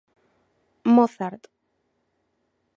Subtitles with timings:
[0.95, 1.43] Mozart.